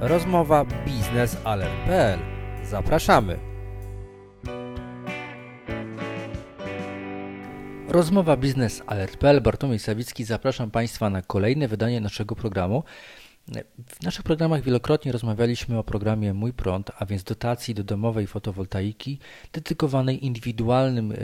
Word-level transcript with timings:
Rozmowa 0.00 0.64
biznesalert.pl. 0.86 2.18
Zapraszamy. 2.64 3.38
Rozmowa 7.88 8.36
biznesalert.pl. 8.36 9.40
Bartłomiej 9.40 9.78
Sawicki. 9.78 10.24
Zapraszam 10.24 10.70
Państwa 10.70 11.10
na 11.10 11.22
kolejne 11.22 11.68
wydanie 11.68 12.00
naszego 12.00 12.36
programu. 12.36 12.82
W 13.86 14.02
naszych 14.02 14.22
programach 14.22 14.62
wielokrotnie 14.62 15.12
rozmawialiśmy 15.12 15.78
o 15.78 15.84
programie 15.84 16.34
Mój 16.34 16.52
Prąd, 16.52 16.90
a 16.98 17.06
więc 17.06 17.22
dotacji 17.24 17.74
do 17.74 17.84
domowej 17.84 18.26
fotowoltaiki 18.26 19.18
dedykowanej 19.52 20.26
indywidualnym 20.26 21.12
e, 21.12 21.16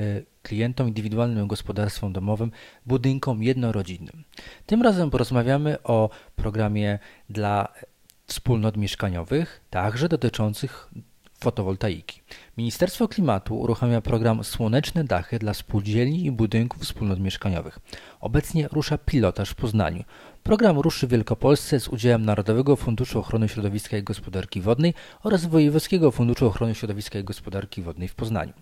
klientom, 0.42 0.88
indywidualnym 0.88 1.48
gospodarstwom 1.48 2.12
domowym, 2.12 2.50
budynkom 2.86 3.42
jednorodzinnym. 3.42 4.24
Tym 4.66 4.82
razem 4.82 5.10
porozmawiamy 5.10 5.82
o 5.82 6.10
programie 6.36 6.98
dla 7.30 7.72
wspólnot 8.30 8.76
mieszkaniowych, 8.76 9.60
także 9.70 10.08
dotyczących 10.08 10.90
fotowoltaiki. 11.40 12.22
Ministerstwo 12.56 13.08
Klimatu 13.08 13.60
uruchamia 13.60 14.00
program 14.00 14.44
Słoneczne 14.44 15.04
Dachy 15.04 15.38
dla 15.38 15.54
spółdzielni 15.54 16.26
i 16.26 16.30
budynków 16.30 16.82
wspólnot 16.82 17.20
mieszkaniowych. 17.20 17.78
Obecnie 18.20 18.68
rusza 18.72 18.98
pilotaż 18.98 19.50
w 19.50 19.54
Poznaniu. 19.54 20.04
Program 20.42 20.78
ruszy 20.78 21.06
w 21.06 21.10
Wielkopolsce 21.10 21.80
z 21.80 21.88
udziałem 21.88 22.24
Narodowego 22.24 22.76
Funduszu 22.76 23.18
Ochrony 23.18 23.48
Środowiska 23.48 23.96
i 23.96 24.02
Gospodarki 24.02 24.60
Wodnej 24.60 24.94
oraz 25.22 25.46
Wojewódzkiego 25.46 26.10
Funduszu 26.10 26.46
Ochrony 26.46 26.74
Środowiska 26.74 27.18
i 27.18 27.24
Gospodarki 27.24 27.82
Wodnej 27.82 28.08
w 28.08 28.14
Poznaniu. 28.14 28.52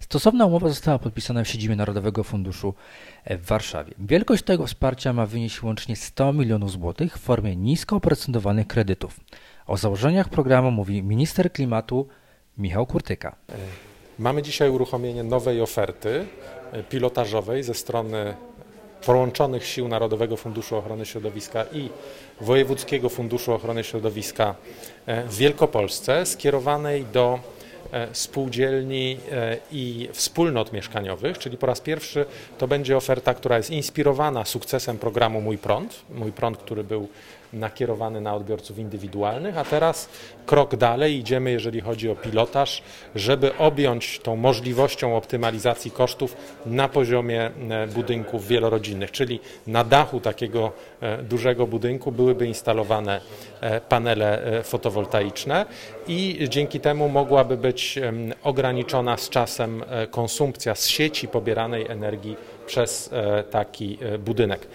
Stosowna 0.00 0.46
umowa 0.46 0.68
została 0.68 0.98
podpisana 0.98 1.44
w 1.44 1.48
siedzibie 1.48 1.76
Narodowego 1.76 2.24
Funduszu 2.24 2.74
w 3.30 3.46
Warszawie. 3.46 3.94
Wielkość 3.98 4.42
tego 4.42 4.66
wsparcia 4.66 5.12
ma 5.12 5.26
wynieść 5.26 5.62
łącznie 5.62 5.96
100 5.96 6.32
milionów 6.32 6.70
złotych 6.70 7.18
w 7.18 7.20
formie 7.20 7.56
nisko 7.56 7.96
oprocentowanych 7.96 8.66
kredytów. 8.66 9.20
O 9.66 9.76
założeniach 9.76 10.28
programu 10.28 10.70
mówi 10.70 11.02
minister 11.02 11.52
klimatu 11.52 12.08
Michał 12.58 12.86
Kurtyka. 12.86 13.36
Mamy 14.18 14.42
dzisiaj 14.42 14.70
uruchomienie 14.70 15.24
nowej 15.24 15.60
oferty 15.60 16.26
e, 16.72 16.82
pilotażowej 16.82 17.62
ze 17.62 17.74
strony 17.74 18.34
połączonych 19.06 19.66
sił 19.66 19.88
Narodowego 19.88 20.36
Funduszu 20.36 20.76
Ochrony 20.76 21.06
Środowiska 21.06 21.64
i 21.72 21.90
Wojewódzkiego 22.40 23.08
Funduszu 23.08 23.52
Ochrony 23.52 23.84
Środowiska 23.84 24.54
e, 25.06 25.24
w 25.24 25.36
Wielkopolsce, 25.36 26.26
skierowanej 26.26 27.04
do 27.12 27.38
e, 27.38 27.59
spółdzielni 28.12 29.16
i 29.72 30.08
wspólnot 30.12 30.72
mieszkaniowych, 30.72 31.38
czyli 31.38 31.56
po 31.56 31.66
raz 31.66 31.80
pierwszy 31.80 32.24
to 32.58 32.68
będzie 32.68 32.96
oferta, 32.96 33.34
która 33.34 33.56
jest 33.56 33.70
inspirowana 33.70 34.44
sukcesem 34.44 34.98
programu 34.98 35.40
Mój 35.40 35.58
Prąd. 35.58 36.02
Mój 36.14 36.32
Prąd, 36.32 36.58
który 36.58 36.84
był 36.84 37.08
nakierowany 37.52 38.20
na 38.20 38.34
odbiorców 38.34 38.78
indywidualnych, 38.78 39.58
a 39.58 39.64
teraz 39.64 40.08
krok 40.46 40.76
dalej 40.76 41.16
idziemy, 41.18 41.50
jeżeli 41.50 41.80
chodzi 41.80 42.10
o 42.10 42.16
pilotaż, 42.16 42.82
żeby 43.14 43.56
objąć 43.56 44.18
tą 44.22 44.36
możliwością 44.36 45.16
optymalizacji 45.16 45.90
kosztów 45.90 46.36
na 46.66 46.88
poziomie 46.88 47.50
e, 47.70 47.86
budynków 47.86 48.46
wielorodzinnych, 48.46 49.10
czyli 49.10 49.40
na 49.66 49.84
dachu 49.84 50.20
takiego 50.20 50.72
e, 51.00 51.22
dużego 51.22 51.66
budynku 51.66 52.12
byłyby 52.12 52.46
instalowane 52.46 53.20
e, 53.60 53.80
panele 53.80 54.60
fotowoltaiczne 54.64 55.66
i 56.08 56.46
dzięki 56.48 56.80
temu 56.80 57.08
mogłaby 57.08 57.56
być 57.56 57.98
ograniczona 58.42 59.16
z 59.16 59.28
czasem 59.28 59.84
konsumpcja 60.10 60.74
z 60.74 60.86
sieci 60.86 61.28
pobieranej 61.28 61.86
energii 61.88 62.36
przez 62.66 63.10
taki 63.50 63.98
budynek. 64.18 64.66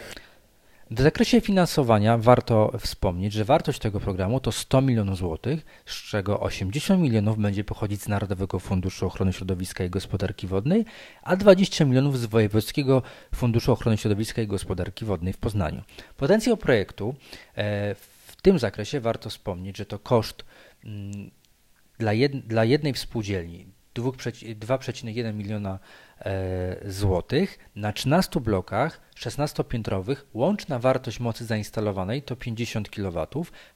W 0.91 1.01
zakresie 1.01 1.41
finansowania 1.41 2.17
warto 2.17 2.71
wspomnieć, 2.79 3.33
że 3.33 3.45
wartość 3.45 3.79
tego 3.79 3.99
programu 3.99 4.39
to 4.39 4.51
100 4.51 4.81
milionów 4.81 5.17
złotych, 5.17 5.65
z 5.85 6.09
czego 6.09 6.39
80 6.39 7.01
milionów 7.01 7.37
będzie 7.37 7.63
pochodzić 7.63 8.01
z 8.01 8.07
Narodowego 8.07 8.59
Funduszu 8.59 9.05
Ochrony 9.07 9.33
Środowiska 9.33 9.83
i 9.83 9.89
Gospodarki 9.89 10.47
Wodnej, 10.47 10.85
a 11.23 11.35
20 11.35 11.85
milionów 11.85 12.19
z 12.19 12.25
Wojewódzkiego 12.25 13.01
Funduszu 13.35 13.71
Ochrony 13.71 13.97
Środowiska 13.97 14.41
i 14.41 14.47
Gospodarki 14.47 15.05
Wodnej 15.05 15.33
w 15.33 15.37
Poznaniu. 15.37 15.81
Potencjał 16.17 16.57
projektu 16.57 17.15
e, 17.55 17.95
w 17.95 18.35
tym 18.41 18.59
zakresie 18.59 18.99
warto 18.99 19.29
wspomnieć, 19.29 19.77
że 19.77 19.85
to 19.85 19.99
koszt 19.99 20.45
mm, 20.83 21.31
dla, 21.97 22.13
jed, 22.13 22.47
dla 22.47 22.65
jednej 22.65 22.93
współdzielni 22.93 23.74
2,1 23.95 25.33
miliona 25.33 25.79
e, 26.19 26.91
złotych 26.91 27.59
na 27.75 27.93
13 27.93 28.39
blokach 28.39 29.01
16-piętrowych. 29.15 30.15
Łączna 30.33 30.79
wartość 30.79 31.19
mocy 31.19 31.45
zainstalowanej 31.45 32.21
to 32.21 32.35
50 32.35 32.89
kW. 32.89 33.27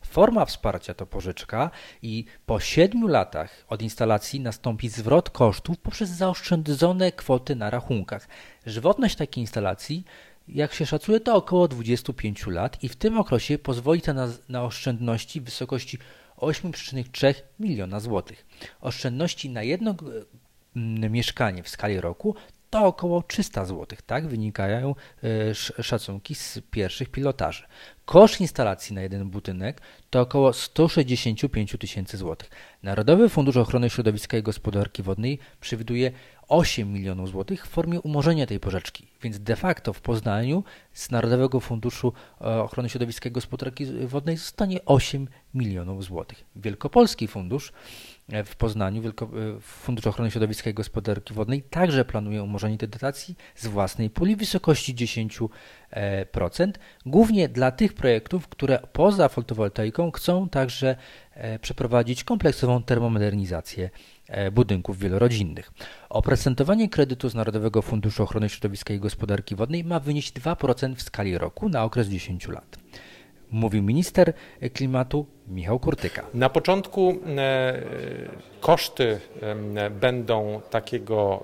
Forma 0.02 0.46
wsparcia 0.46 0.94
to 0.94 1.06
pożyczka 1.06 1.72
i 2.02 2.26
po 2.46 2.60
7 2.60 3.08
latach 3.08 3.66
od 3.68 3.82
instalacji 3.82 4.40
nastąpi 4.40 4.90
zwrot 4.90 5.30
kosztów 5.30 5.78
poprzez 5.78 6.10
zaoszczędzone 6.10 7.12
kwoty 7.12 7.56
na 7.56 7.70
rachunkach. 7.70 8.28
Żywotność 8.66 9.16
takiej 9.16 9.42
instalacji 9.42 10.04
jak 10.48 10.74
się 10.74 10.86
szacuje, 10.86 11.20
to 11.20 11.36
około 11.36 11.68
25 11.68 12.48
lat 12.48 12.84
i 12.84 12.90
w 12.90 12.96
tym 12.96 13.18
okresie 13.18 13.58
pozwoli 13.58 14.02
to 14.02 14.14
na, 14.14 14.28
na 14.50 14.64
oszczędności 14.64 15.42
w 15.42 15.44
wysokości 15.44 15.98
8,3 16.42 17.34
miliona 17.60 18.00
złotych. 18.00 18.46
Oszczędności 18.82 19.50
na 19.50 19.64
jedno 19.64 19.96
mieszkanie 21.10 21.64
w 21.64 21.70
skali 21.70 22.02
roku 22.02 22.36
to 22.70 22.86
około 22.86 23.22
300 23.24 23.66
zł, 23.66 23.98
tak 24.06 24.28
wynikają 24.28 24.96
e, 25.24 25.84
szacunki 25.84 26.36
z 26.36 26.60
pierwszych 26.72 27.10
pilotaży. 27.10 27.64
Koszt 28.06 28.42
instalacji 28.42 28.96
na 28.96 29.02
jeden 29.02 29.30
budynek 29.30 29.82
to 30.10 30.22
około 30.22 30.54
165 30.54 31.76
tysięcy 31.80 32.18
złotych. 32.18 32.50
Narodowy 32.84 33.30
Fundusz 33.30 33.58
Ochrony 33.58 33.90
Środowiska 33.90 34.38
i 34.38 34.44
Gospodarki 34.44 35.04
Wodnej 35.04 35.40
przewiduje 35.62 36.12
8 36.48 36.94
milionów 36.94 37.30
złotych 37.30 37.66
w 37.66 37.70
formie 37.70 38.02
umorzenia 38.02 38.46
tej 38.46 38.60
pożyczki, 38.60 39.08
więc 39.22 39.40
de 39.40 39.56
facto 39.56 39.94
w 39.94 40.02
Poznaniu 40.02 40.64
z 40.94 41.12
Narodowego 41.12 41.60
Funduszu 41.60 42.14
e, 42.42 42.62
Ochrony 42.62 42.90
Środowiska 42.90 43.30
i 43.30 43.32
Gospodarki 43.32 43.86
Wodnej 43.86 44.38
zostanie 44.38 44.86
8 44.86 45.28
milionów 45.54 46.04
złotych. 46.04 46.46
Wielkopolski 46.56 47.28
Fundusz 47.28 47.74
w 48.46 48.56
Poznaniu, 48.56 49.02
Wielko, 49.02 49.26
e, 49.26 49.60
Fundusz 49.62 50.08
Ochrony 50.08 50.32
Środowiska 50.32 50.70
i 50.70 50.74
Gospodarki 50.74 51.34
Wodnej 51.34 51.62
także 51.62 52.06
planuje 52.06 52.44
umorzenie 52.44 52.78
tej 52.78 52.90
dotacji 52.90 53.36
z 53.56 53.68
własnej 53.68 54.10
puli 54.10 54.36
w 54.36 54.40
wysokości 54.40 54.96
10%, 54.96 56.72
głównie 57.06 57.50
dla 57.50 57.72
tych 57.72 57.94
projektów, 57.94 58.48
które 58.48 58.80
poza 58.94 59.30
fotowoltaiką 59.30 60.12
chcą 60.12 60.50
także 60.50 60.96
przeprowadzić 61.62 62.24
kompleksową 62.24 62.84
termomodernizację 62.84 63.90
E, 64.30 64.52
budynków 64.52 65.00
wielorodzinnych. 65.00 65.72
Oprocentowanie 66.10 66.90
kredytu 66.90 67.30
z 67.30 67.36
Narodowego 67.36 67.82
Funduszu 67.82 68.24
Ochrony 68.24 68.50
Środowiska 68.50 68.94
i 68.94 69.00
Gospodarki 69.00 69.56
Wodnej 69.56 69.84
ma 69.84 70.00
wynieść 70.00 70.34
2% 70.34 70.96
w 70.96 71.02
skali 71.02 71.38
roku 71.38 71.70
na 71.70 71.84
okres 71.84 72.08
10 72.08 72.48
lat. 72.48 72.78
Mówił 73.52 73.84
minister 73.84 74.34
klimatu 74.74 75.26
Michał 75.48 75.80
Kurtyka. 75.80 76.26
Na 76.34 76.50
początku 76.50 77.18
e, 77.38 77.82
koszty 78.62 79.20
e, 79.76 79.90
będą 79.90 80.62
takiego, 80.70 81.44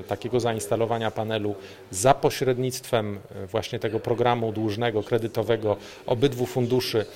e, 0.00 0.02
takiego 0.02 0.40
zainstalowania 0.40 1.10
panelu 1.10 1.54
za 1.90 2.14
pośrednictwem 2.14 3.18
właśnie 3.50 3.78
tego 3.78 4.00
programu 4.00 4.52
dłużnego, 4.52 5.02
kredytowego 5.02 5.76
obydwu 6.06 6.46
funduszy 6.46 7.06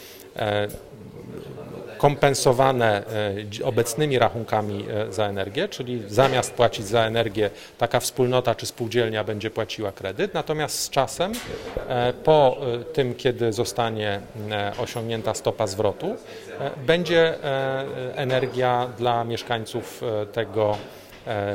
kompensowane 2.00 3.03
e, 3.61 3.65
obecnymi 3.65 4.19
rachunkami 4.19 4.87
e, 4.88 5.12
za 5.12 5.27
energię, 5.27 5.69
czyli 5.69 6.03
zamiast 6.09 6.55
płacić 6.55 6.87
za 6.87 7.00
energię 7.00 7.50
taka 7.78 8.00
wspólnota 8.00 8.55
czy 8.55 8.66
spółdzielnia 8.66 9.25
będzie 9.25 9.50
płaciła 9.50 9.93
kredyt, 9.93 10.34
natomiast 10.34 10.81
z 10.81 10.91
czasem 10.91 11.33
e, 11.89 12.12
po 12.12 12.56
tym, 12.93 13.15
kiedy 13.15 13.53
zostanie 13.53 14.21
osiągnięta 14.78 15.34
stopa 15.34 15.66
zwrotu, 15.66 16.16
będzie 16.87 17.34
energia 18.16 18.89
dla 18.98 19.25
mieszkańców 19.25 20.03
tego 20.33 20.77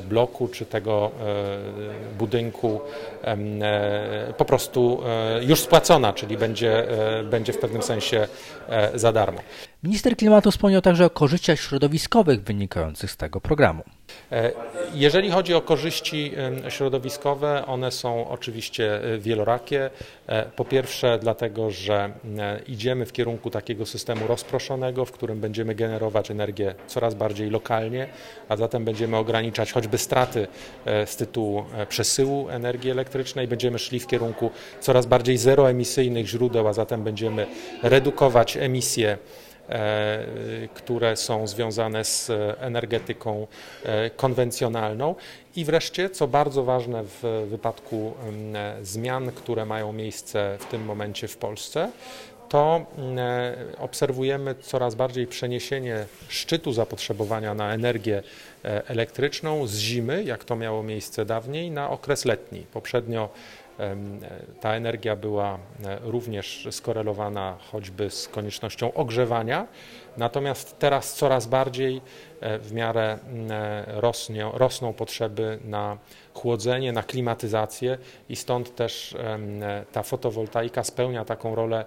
bloku 0.10 0.48
czy 0.48 0.66
tego 0.66 1.12
e, 2.14 2.18
budynku 2.18 2.82
e, 3.24 4.34
po 4.38 4.46
prostu 4.46 5.02
już 5.42 5.60
spłacona, 5.60 6.14
czyli 6.14 6.38
będzie, 6.38 6.88
będzie 7.30 7.54
w 7.54 7.58
pewnym 7.58 7.82
sensie 7.82 8.28
za 8.94 9.12
darmo. 9.12 9.40
Minister 9.84 10.18
klimatu 10.18 10.52
wspomniał 10.52 10.82
także 10.82 11.06
o 11.06 11.10
korzyściach 11.10 11.60
środowiskowych 11.60 12.44
wynikających 12.44 13.12
z 13.12 13.18
tego 13.18 13.42
programu. 13.42 13.84
E, 14.32 14.52
jeżeli 14.94 15.32
chodzi 15.32 15.54
o 15.54 15.62
korzyści 15.62 16.32
środowiskowe, 16.70 17.66
one 17.66 17.92
są 17.92 18.30
oczywiście 18.30 19.04
e, 19.04 19.18
wielorakie. 19.18 19.90
E, 20.28 20.46
po 20.46 20.66
pierwsze, 20.66 21.20
dlatego, 21.22 21.72
że 21.72 22.12
idziemy 22.68 23.06
w 23.06 23.12
kierunku 23.12 23.50
takiego 23.50 23.86
systemu 23.86 24.28
rozproszonego, 24.28 25.06
w 25.06 25.12
którym 25.12 25.40
będziemy 25.40 25.76
generować 25.76 26.32
energię 26.32 26.76
coraz 26.88 27.16
bardziej 27.16 27.50
lokalnie, 27.50 28.08
a 28.50 28.58
zatem 28.58 28.86
będziemy 28.86 29.18
ograniczać 29.18 29.72
choćby 29.72 29.98
straty 29.98 30.48
z 30.86 31.16
tytułu 31.16 31.66
przesyłu 31.90 32.50
energii 32.50 32.92
elektrycznej. 32.92 33.48
Będziemy 33.48 33.80
szli 33.80 34.00
w 34.00 34.08
kierunku 34.08 34.52
coraz 34.80 35.06
bardziej 35.06 35.38
zeroemisyjnych 35.38 36.28
źródeł, 36.28 36.68
a 36.68 36.74
zatem 36.74 37.04
będziemy 37.04 37.48
redukować 37.84 38.58
emisje 38.58 39.18
które 40.74 41.16
są 41.16 41.48
związane 41.48 42.04
z 42.04 42.32
energetyką 42.60 43.48
konwencjonalną. 44.16 45.16
I 45.56 45.66
wreszcie, 45.66 46.10
co 46.10 46.28
bardzo 46.28 46.64
ważne 46.64 47.04
w 47.04 47.46
wypadku 47.50 48.14
zmian, 48.82 49.32
które 49.32 49.66
mają 49.66 49.94
miejsce 49.94 50.58
w 50.60 50.66
tym 50.66 50.86
momencie 50.86 51.28
w 51.28 51.38
Polsce, 51.38 51.92
to 52.50 52.86
obserwujemy 53.80 54.56
coraz 54.56 54.96
bardziej 54.96 55.28
przeniesienie 55.28 56.06
szczytu 56.28 56.74
zapotrzebowania 56.74 57.54
na 57.54 57.74
energię 57.74 58.24
elektryczną 58.64 59.68
z 59.68 59.78
zimy, 59.78 60.24
jak 60.24 60.44
to 60.44 60.56
miało 60.56 60.84
miejsce 60.84 61.26
dawniej, 61.26 61.72
na 61.72 61.90
okres 61.90 62.26
letni. 62.26 62.66
Poprzednio 62.74 63.30
ta 64.60 64.76
energia 64.76 65.16
była 65.16 65.58
e, 65.84 66.00
również 66.04 66.68
skorelowana 66.72 67.58
choćby 67.72 68.10
z 68.10 68.28
koniecznością 68.28 68.94
ogrzewania, 68.94 69.68
natomiast 70.18 70.80
teraz 70.80 71.14
coraz 71.14 71.48
bardziej 71.48 72.02
e, 72.40 72.60
w 72.60 72.74
miarę 72.74 73.20
e, 73.50 73.86
rosnie, 74.02 74.50
rosną 74.54 74.94
potrzeby 74.94 75.60
na 75.66 75.98
chłodzenie, 76.34 76.92
na 76.92 77.04
klimatyzację 77.04 77.98
i 78.30 78.36
stąd 78.36 78.76
też 78.76 79.16
ta 79.92 80.04
fotowoltaika 80.04 80.84
spełnia 80.84 81.26
taką 81.26 81.56
rolę 81.56 81.86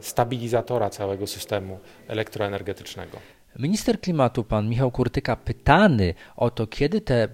stabilizatora 0.00 0.90
całego 0.90 1.26
systemu 1.26 1.78
elektroenergetycznego. 2.08 3.18
Minister 3.58 4.00
klimatu, 4.00 4.44
pan 4.44 4.68
Michał 4.68 4.90
Kurtyka, 4.90 5.36
pytany 5.36 6.14
o 6.36 6.50
to, 6.50 6.66
kiedy 6.66 7.00
te, 7.00 7.28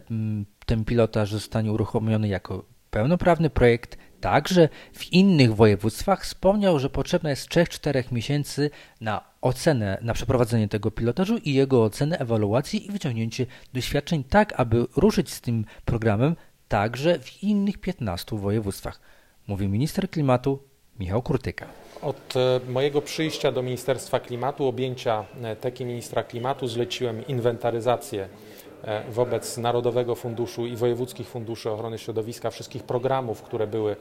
ten 0.67 0.85
pilotaż 0.85 1.33
zostanie 1.33 1.73
uruchomiony 1.73 2.29
jako 2.29 2.74
pełnoprawny 2.95 3.51
projekt 3.51 3.99
także 4.21 4.69
w 4.93 5.13
innych 5.13 5.55
województwach, 5.55 6.23
wspomniał, 6.23 6.79
że 6.79 6.91
potrzebna 6.91 7.31
jest 7.31 7.49
3-4 7.49 8.13
miesięcy 8.13 8.71
na 9.01 9.25
ocenę, 9.41 9.99
na 10.03 10.15
przeprowadzenie 10.15 10.69
tego 10.69 10.91
pilotażu 10.91 11.37
i 11.37 11.55
jego 11.55 11.85
ocenę, 11.85 12.19
ewaluacji 12.19 12.87
i 12.87 12.93
wyciągnięcie 12.93 13.47
doświadczeń, 13.73 14.25
tak 14.25 14.61
aby 14.61 14.87
ruszyć 14.97 15.33
z 15.33 15.41
tym 15.41 15.65
programem 15.85 16.37
także 16.69 17.19
w 17.19 17.43
innych 17.43 17.79
15 17.79 18.39
województwach. 18.39 19.01
Mówi 19.47 19.69
minister 19.69 20.11
klimatu 20.11 20.63
Michał 20.99 21.23
Kurtyka. 21.23 21.67
Od 22.03 22.37
e, 22.37 22.61
mojego 22.73 23.03
przyjścia 23.03 23.53
do 23.53 23.63
Ministerstwa 23.63 24.21
Klimatu, 24.21 24.67
objęcia 24.67 25.25
e, 25.43 25.57
teki 25.57 25.85
ministra 25.85 26.23
klimatu, 26.23 26.69
zleciłem 26.69 27.27
inwentaryzację 27.27 28.29
wobec 29.11 29.59
Narodowego 29.59 30.15
Funduszu 30.15 30.67
i 30.67 30.77
Wojewódzkich 30.77 31.29
Funduszy 31.29 31.71
Ochrony 31.71 31.99
Środowiska 31.99 32.51
wszystkich 32.51 32.83
programów, 32.83 33.43
które 33.43 33.67
były 33.67 33.97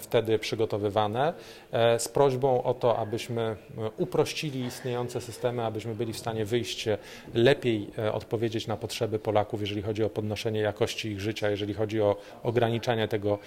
wtedy 0.00 0.38
przygotowywane, 0.38 1.32
e, 1.72 1.98
z 1.98 2.08
prośbą 2.08 2.62
o 2.62 2.74
to, 2.74 2.98
abyśmy 2.98 3.42
e, 3.42 3.56
uprościli 3.96 4.60
istniejące 4.64 5.20
systemy, 5.20 5.64
abyśmy 5.64 5.94
byli 5.94 6.12
w 6.12 6.18
stanie 6.18 6.44
wyjść 6.44 6.88
lepiej 7.34 7.90
odpowiedzieć 8.12 8.66
na 8.66 8.76
potrzeby 8.76 9.18
Polaków, 9.18 9.60
jeżeli 9.60 9.82
chodzi 9.82 10.04
o 10.04 10.10
podnoszenie 10.10 10.60
jakości 10.60 11.08
ich 11.08 11.20
życia, 11.20 11.50
jeżeli 11.50 11.74
chodzi 11.74 12.00
o 12.00 12.16
ograniczanie 12.42 13.08
tego 13.08 13.38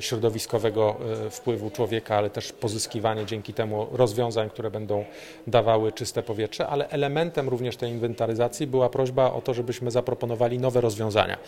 środowiskowego 0.00 0.96
wpływu 1.30 1.70
człowieka, 1.70 2.16
ale 2.16 2.30
też 2.30 2.52
pozyskiwanie 2.52 3.26
dzięki 3.26 3.54
temu 3.54 3.86
rozwiązań, 3.92 4.50
które 4.50 4.70
będą 4.70 5.04
dawały 5.46 5.92
czyste 5.92 6.22
powietrze, 6.22 6.66
ale 6.66 6.88
elementem 6.88 7.48
również 7.48 7.76
tej 7.76 7.90
inwentaryzacji 7.90 8.66
była 8.66 8.88
prośba 8.88 9.21
o 9.32 9.40
to, 9.40 9.54
żebyśmy 9.54 9.90
zaproponowali 9.90 10.58
nowe 10.58 10.80
rozwiązania. 10.80 11.38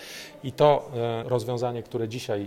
I 0.45 0.53
to 0.53 0.91
e, 0.97 1.29
rozwiązanie, 1.29 1.83
które 1.83 2.09
dzisiaj 2.09 2.43
e, 2.43 2.47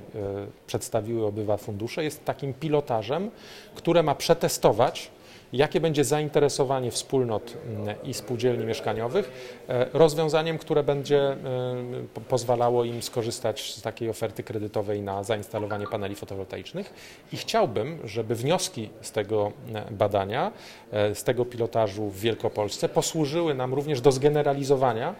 przedstawiły 0.67 1.25
obywa 1.25 1.57
fundusze, 1.57 2.03
jest 2.03 2.25
takim 2.25 2.53
pilotażem, 2.53 3.31
które 3.75 4.03
ma 4.03 4.15
przetestować 4.15 5.09
jakie 5.53 5.79
będzie 5.79 6.03
zainteresowanie 6.03 6.91
wspólnot 6.91 7.53
mm, 7.65 7.95
i 8.03 8.13
spółdzielni 8.13 8.65
mieszkaniowych 8.65 9.31
e, 9.69 9.85
rozwiązaniem, 9.93 10.57
które 10.57 10.83
będzie 10.83 11.37
pozwalało 12.29 12.83
im 12.83 13.01
skorzystać 13.01 13.73
z 13.75 13.81
takiej 13.81 14.09
oferty 14.09 14.43
kredytowej 14.43 15.01
na 15.01 15.23
zainstalowanie 15.23 15.87
paneli 15.87 16.15
fotowoltaicznych. 16.15 16.93
I 17.33 17.37
chciałbym, 17.37 17.99
żeby 18.03 18.35
wnioski 18.35 18.89
z 19.01 19.11
tego 19.11 19.51
badania, 19.91 20.51
z 20.91 21.23
tego 21.23 21.45
pilotażu 21.45 22.09
w 22.09 22.19
Wielkopolsce 22.19 22.89
posłużyły 22.89 23.55
nam 23.55 23.73
również 23.73 24.01
do 24.01 24.11
zgeneralizowania 24.11 25.07
E, 25.07 25.15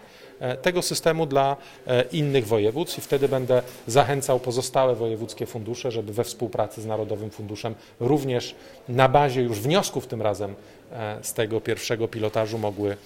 tego 0.62 0.82
systemu 0.82 1.26
dla 1.26 1.56
e, 1.86 2.02
innych 2.02 2.46
województw 2.46 2.98
i 2.98 3.00
wtedy 3.00 3.28
będę 3.28 3.62
zachęcał 3.86 4.40
pozostałe 4.40 4.94
wojewódzkie 4.94 5.46
fundusze, 5.46 5.90
żeby 5.90 6.12
we 6.12 6.24
współpracy 6.24 6.82
z 6.82 6.86
Narodowym 6.86 7.30
Funduszem 7.30 7.74
również 8.00 8.54
na 8.88 9.08
bazie 9.08 9.42
już 9.42 9.60
wniosków 9.60 10.06
tym 10.06 10.22
razem 10.22 10.54
e, 10.92 11.18
z 11.22 11.34
tego 11.34 11.60
pierwszego 11.60 12.08
pilotażu 12.08 12.58
mogły 12.58 12.96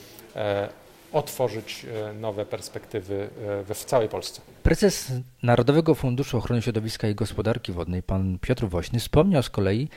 otworzyć 1.13 1.87
nowe 2.21 2.47
perspektywy 2.47 3.29
w 3.75 3.85
całej 3.85 4.09
Polsce. 4.09 4.41
Prezes 4.63 5.13
Narodowego 5.43 5.95
Funduszu 5.95 6.39
Ochrony 6.39 6.63
Środowiska 6.63 7.09
i 7.09 7.15
Gospodarki 7.15 7.73
Wodnej, 7.73 8.03
pan 8.03 8.39
Piotr 8.41 8.67
Woźny, 8.67 9.01
wspomniał 9.01 9.43
z 9.43 9.51
kolei 9.51 9.89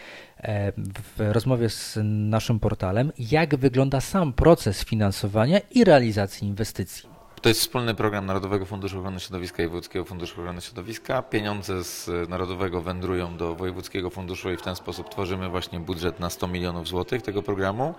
w 1.15 1.19
rozmowie 1.19 1.69
z 1.69 1.97
naszym 2.03 2.59
portalem, 2.59 3.11
jak 3.19 3.55
wygląda 3.55 4.01
sam 4.01 4.33
proces 4.33 4.83
finansowania 4.83 5.59
i 5.71 5.83
realizacji 5.83 6.47
inwestycji. 6.47 7.14
To 7.45 7.49
jest 7.49 7.61
wspólny 7.61 7.95
program 7.95 8.25
Narodowego 8.25 8.65
Funduszu 8.65 8.99
Ochrony 8.99 9.19
Środowiska 9.19 9.63
i 9.63 9.67
Wojewódzkiego 9.67 10.05
Funduszu 10.05 10.41
Ochrony 10.41 10.61
Środowiska. 10.61 11.21
Pieniądze 11.21 11.83
z 11.83 12.29
Narodowego 12.29 12.81
wędrują 12.81 13.37
do 13.37 13.55
Wojewódzkiego 13.55 14.09
Funduszu 14.09 14.51
i 14.51 14.57
w 14.57 14.61
ten 14.61 14.75
sposób 14.75 15.09
tworzymy 15.09 15.49
właśnie 15.49 15.79
budżet 15.79 16.19
na 16.19 16.29
100 16.29 16.47
milionów 16.47 16.87
złotych 16.87 17.21
tego 17.21 17.43
programu. 17.43 17.95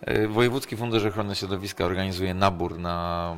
E, 0.00 0.28
Wojewódzki 0.28 0.76
Fundusz 0.76 1.04
Ochrony 1.04 1.34
Środowiska 1.34 1.84
organizuje 1.84 2.34
nabór 2.34 2.78
na 2.78 3.36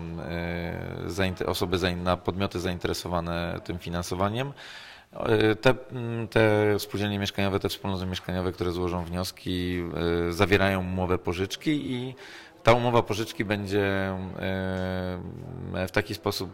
e, 1.41 1.47
osoby, 1.47 1.97
na 1.97 2.17
podmioty 2.17 2.61
zainteresowane 2.61 3.61
tym 3.65 3.79
finansowaniem. 3.79 4.53
E, 5.13 5.55
te, 5.55 5.75
te 6.31 6.79
spółdzielnie 6.79 7.19
mieszkaniowe, 7.19 7.61
te 7.61 7.69
wspólnoty 7.69 8.07
mieszkaniowe, 8.07 8.53
które 8.53 8.73
złożą 8.73 9.05
wnioski, 9.05 9.83
zawierają 10.31 10.81
umowę 10.81 11.19
pożyczki 11.19 11.93
i 11.93 12.15
ta 12.63 12.73
umowa 12.73 13.03
pożyczki 13.03 13.45
będzie 13.45 13.83
e, 13.83 14.19
w 15.89 15.91
taki 15.93 16.15
sposób, 16.15 16.51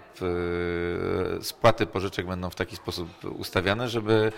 e, 1.41 1.45
spłaty 1.45 1.87
pożyczek 1.87 2.27
będą 2.27 2.51
w 2.51 2.55
taki 2.55 2.77
sposób 2.77 3.09
ustawiane, 3.39 3.89
żeby 3.89 4.33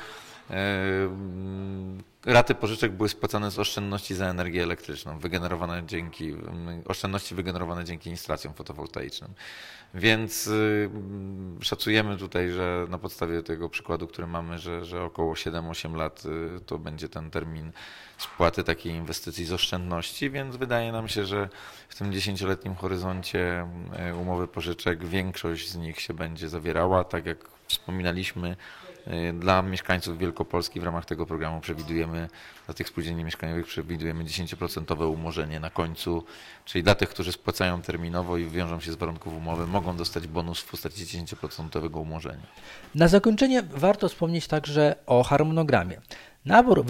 raty 2.24 2.54
pożyczek 2.54 2.92
były 2.92 3.08
spłacane 3.08 3.50
z 3.50 3.58
oszczędności 3.58 4.14
za 4.14 4.26
energię 4.26 4.62
elektryczną, 4.62 5.18
wygenerowane 5.18 5.82
dzięki, 5.86 6.34
oszczędności 6.84 7.34
wygenerowane 7.34 7.84
dzięki 7.84 8.10
instalacjom 8.10 8.55
fotowoltaicznym. 8.55 9.31
Więc 9.94 10.50
szacujemy 11.60 12.17
tutaj, 12.17 12.50
że 12.50 12.86
na 12.88 12.98
podstawie 12.98 13.43
tego 13.43 13.69
przykładu, 13.69 14.06
który 14.06 14.26
mamy, 14.26 14.58
że, 14.58 14.84
że 14.84 15.02
około 15.02 15.34
7-8 15.34 15.96
lat 15.96 16.22
to 16.67 16.78
będzie 16.78 17.08
ten 17.08 17.31
termin 17.31 17.72
spłaty 18.19 18.64
takiej 18.64 18.93
inwestycji 18.93 19.44
z 19.44 19.52
oszczędności, 19.52 20.31
więc 20.31 20.56
wydaje 20.56 20.93
nam 20.93 21.08
się, 21.08 21.26
że 21.26 21.48
w 21.88 21.94
tym 21.94 22.12
dziesięcioletnim 22.12 22.74
horyzoncie 22.74 23.67
e, 23.93 24.14
umowy 24.14 24.48
pożyczek 24.48 25.05
większość 25.05 25.69
z 25.69 25.76
nich 25.76 26.00
się 26.00 26.14
będzie 26.14 26.48
zawierała. 26.48 27.05
Tak 27.05 27.26
jak 27.26 27.57
wspominaliśmy, 27.69 28.56
e, 29.06 29.32
dla 29.32 29.63
mieszkańców 29.63 30.19
Wielkopolski 30.19 30.81
w 30.81 30.84
ramach 30.84 31.05
tego 31.05 31.27
programu 31.27 31.60
przewidujemy, 31.60 32.29
dla 32.67 32.75
tych 32.75 32.89
spółdzielni 32.89 33.25
mieszkaniowych 33.25 33.67
przewidujemy 33.67 34.25
10% 34.25 35.08
umorzenie 35.08 35.60
na 35.60 35.70
końcu, 35.70 36.25
czyli 36.65 36.84
dla 36.84 36.94
tych, 36.94 37.08
którzy 37.08 37.32
spłacają 37.32 37.82
terminowo 37.82 38.37
i 38.37 38.48
wiążą 38.48 38.81
się 38.81 38.93
z 38.93 38.96
warunków 38.96 39.34
umowy, 39.37 39.67
mogą 39.67 39.96
dostać 39.96 40.27
bonus 40.27 40.60
w 40.60 40.70
postaci 40.70 41.06
10% 41.06 41.96
umorzenia. 41.96 42.46
Na 42.94 43.08
zakończenie 43.08 43.63
warto 43.63 44.08
wspomnieć 44.08 44.46
także 44.46 44.96
o 45.06 45.22
harmonogramie. 45.22 46.01
Nabór 46.48 46.84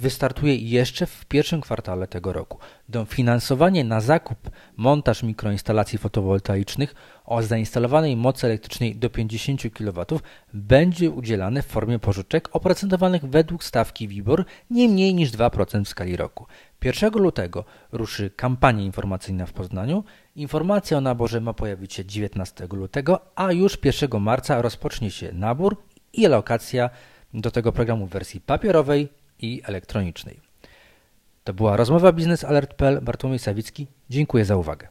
wystartuje 0.00 0.56
jeszcze 0.56 1.06
w 1.06 1.24
pierwszym 1.24 1.60
kwartale 1.60 2.06
tego 2.06 2.32
roku. 2.32 2.58
Dofinansowanie 2.88 3.84
na 3.84 4.00
zakup, 4.00 4.50
montaż 4.76 5.22
mikroinstalacji 5.22 5.98
fotowoltaicznych 5.98 6.94
o 7.24 7.42
zainstalowanej 7.42 8.16
mocy 8.16 8.46
elektrycznej 8.46 8.96
do 8.96 9.10
50 9.10 9.62
kW 9.74 10.20
będzie 10.54 11.10
udzielane 11.10 11.62
w 11.62 11.66
formie 11.66 11.98
pożyczek 11.98 12.48
oprocentowanych 12.52 13.24
według 13.24 13.64
stawki 13.64 14.08
WIBOR 14.08 14.44
nie 14.70 14.88
mniej 14.88 15.14
niż 15.14 15.30
2% 15.30 15.84
w 15.84 15.88
skali 15.88 16.16
roku. 16.16 16.46
1 16.84 17.12
lutego 17.12 17.64
ruszy 17.92 18.30
kampania 18.36 18.82
informacyjna 18.82 19.46
w 19.46 19.52
Poznaniu. 19.52 20.04
Informacja 20.36 20.98
o 20.98 21.00
naborze 21.00 21.40
ma 21.40 21.52
pojawić 21.52 21.94
się 21.94 22.04
19 22.04 22.66
lutego, 22.72 23.20
a 23.34 23.52
już 23.52 23.78
1 23.84 24.20
marca 24.20 24.62
rozpocznie 24.62 25.10
się 25.10 25.32
nabór 25.32 25.76
i 26.12 26.26
alokacja 26.26 26.90
do 27.34 27.50
tego 27.50 27.72
programu 27.72 28.06
w 28.06 28.10
wersji 28.10 28.40
papierowej 28.40 29.08
i 29.38 29.62
elektronicznej. 29.64 30.40
To 31.44 31.54
była 31.54 31.76
rozmowa 31.76 32.12
Biznes 32.12 32.44
Alert.pl. 32.44 33.00
Bartłomiej 33.00 33.38
Sawicki. 33.38 33.86
Dziękuję 34.10 34.44
za 34.44 34.56
uwagę. 34.56 34.88